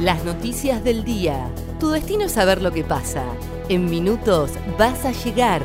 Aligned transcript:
Las 0.00 0.26
noticias 0.26 0.84
del 0.84 1.04
día. 1.04 1.50
Tu 1.80 1.88
destino 1.88 2.24
es 2.24 2.32
saber 2.32 2.60
lo 2.60 2.70
que 2.70 2.84
pasa. 2.84 3.24
En 3.70 3.88
minutos 3.88 4.50
vas 4.78 5.06
a 5.06 5.12
llegar. 5.12 5.62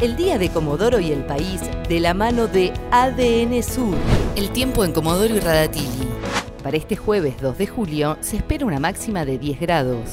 El 0.00 0.16
día 0.16 0.36
de 0.36 0.50
Comodoro 0.50 0.98
y 0.98 1.12
el 1.12 1.24
país 1.24 1.60
de 1.88 2.00
la 2.00 2.12
mano 2.12 2.48
de 2.48 2.72
ADN 2.90 3.62
Sur. 3.62 3.94
El 4.34 4.50
tiempo 4.50 4.84
en 4.84 4.90
Comodoro 4.90 5.32
y 5.32 5.38
Radatili. 5.38 6.08
Para 6.64 6.76
este 6.76 6.96
jueves 6.96 7.40
2 7.40 7.56
de 7.56 7.66
julio 7.68 8.18
se 8.20 8.38
espera 8.38 8.66
una 8.66 8.80
máxima 8.80 9.24
de 9.24 9.38
10 9.38 9.60
grados. 9.60 10.08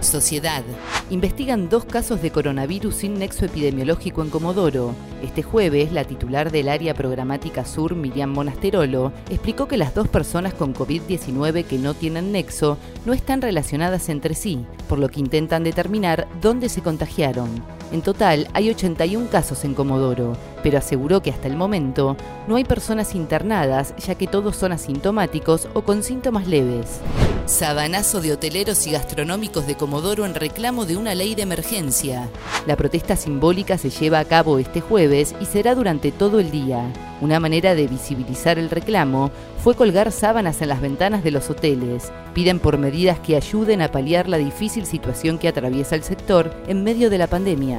Sociedad. 0.00 0.62
Investigan 1.10 1.68
dos 1.68 1.84
casos 1.84 2.22
de 2.22 2.30
coronavirus 2.30 2.96
sin 2.96 3.18
nexo 3.18 3.44
epidemiológico 3.44 4.22
en 4.22 4.30
Comodoro. 4.30 4.94
Este 5.22 5.42
jueves, 5.42 5.92
la 5.92 6.04
titular 6.04 6.50
del 6.50 6.70
área 6.70 6.94
programática 6.94 7.66
sur, 7.66 7.94
Miriam 7.94 8.30
Monasterolo, 8.30 9.12
explicó 9.28 9.68
que 9.68 9.76
las 9.76 9.94
dos 9.94 10.08
personas 10.08 10.54
con 10.54 10.74
COVID-19 10.74 11.64
que 11.66 11.76
no 11.76 11.92
tienen 11.92 12.32
nexo 12.32 12.78
no 13.04 13.12
están 13.12 13.42
relacionadas 13.42 14.08
entre 14.08 14.34
sí, 14.34 14.64
por 14.88 14.98
lo 14.98 15.10
que 15.10 15.20
intentan 15.20 15.62
determinar 15.62 16.26
dónde 16.40 16.70
se 16.70 16.80
contagiaron. 16.80 17.62
En 17.92 18.02
total, 18.02 18.48
hay 18.54 18.70
81 18.70 19.28
casos 19.30 19.64
en 19.64 19.74
Comodoro, 19.74 20.36
pero 20.62 20.78
aseguró 20.78 21.20
que 21.20 21.30
hasta 21.30 21.48
el 21.48 21.56
momento 21.56 22.16
no 22.48 22.56
hay 22.56 22.64
personas 22.64 23.14
internadas, 23.14 23.94
ya 23.98 24.14
que 24.14 24.26
todos 24.26 24.56
son 24.56 24.72
asintomáticos 24.72 25.68
o 25.74 25.82
con 25.82 26.02
síntomas 26.02 26.46
leves. 26.46 27.00
Sabanazo 27.46 28.20
de 28.20 28.32
hoteleros 28.32 28.86
y 28.86 28.92
gastronómicos 28.92 29.66
de 29.66 29.74
Comodoro 29.74 30.24
en 30.24 30.36
reclamo 30.36 30.86
de 30.86 30.96
una 30.96 31.16
ley 31.16 31.34
de 31.34 31.42
emergencia. 31.42 32.28
La 32.66 32.76
protesta 32.76 33.16
simbólica 33.16 33.78
se 33.78 33.88
lleva 33.88 34.18
a 34.18 34.24
cabo 34.24 34.58
este 34.58 34.82
jueves 34.82 35.34
y 35.40 35.46
será 35.46 35.74
durante 35.74 36.12
todo 36.12 36.40
el 36.40 36.50
día. 36.50 36.92
Una 37.22 37.40
manera 37.40 37.74
de 37.74 37.86
visibilizar 37.86 38.58
el 38.58 38.68
reclamo 38.68 39.30
fue 39.62 39.74
colgar 39.74 40.12
sábanas 40.12 40.60
en 40.60 40.68
las 40.68 40.80
ventanas 40.80 41.24
de 41.24 41.30
los 41.30 41.48
hoteles. 41.48 42.12
Piden 42.34 42.58
por 42.58 42.76
medidas 42.76 43.18
que 43.18 43.36
ayuden 43.36 43.80
a 43.80 43.90
paliar 43.90 44.28
la 44.28 44.36
difícil 44.36 44.84
situación 44.84 45.38
que 45.38 45.48
atraviesa 45.48 45.94
el 45.94 46.02
sector 46.02 46.54
en 46.66 46.84
medio 46.84 47.08
de 47.08 47.18
la 47.18 47.26
pandemia. 47.28 47.78